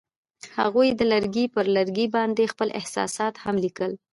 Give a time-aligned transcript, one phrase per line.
[0.57, 3.91] هغوی د لرګی پر لرګي باندې خپل احساسات هم لیکل.